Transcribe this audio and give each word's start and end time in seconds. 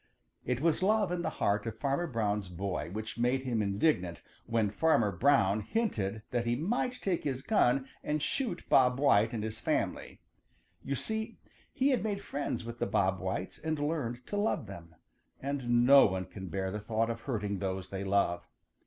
It 0.45 0.61
was 0.61 0.81
love 0.81 1.11
in 1.11 1.21
the 1.21 1.29
heart 1.29 1.67
of 1.67 1.77
Farmer 1.77 2.07
Brown's 2.07 2.49
boy 2.49 2.89
which 2.89 3.19
made 3.19 3.43
him 3.43 3.61
indignant 3.61 4.23
when 4.47 4.71
Farmer 4.71 5.11
Brown 5.11 5.59
hinted 5.59 6.23
that 6.31 6.47
he 6.47 6.55
might 6.55 6.99
take 7.03 7.23
his 7.23 7.43
gun 7.43 7.87
and 8.03 8.19
shoot 8.19 8.67
Bob 8.67 8.97
White 8.99 9.31
and 9.31 9.43
his 9.43 9.59
family. 9.59 10.19
You 10.83 10.95
see, 10.95 11.37
he 11.71 11.89
had 11.89 12.03
made 12.03 12.23
friends 12.23 12.65
with 12.65 12.79
the 12.79 12.87
Bob 12.87 13.19
Whites 13.19 13.59
and 13.59 13.77
learned 13.77 14.25
to 14.25 14.37
love 14.37 14.65
them, 14.65 14.95
and 15.39 15.85
no 15.85 16.07
one 16.07 16.25
can 16.25 16.47
bear 16.47 16.71
the 16.71 16.79
thought 16.79 17.11
of 17.11 17.21
hurting 17.21 17.59
those 17.59 17.89
they 17.89 18.03
love. 18.03 18.47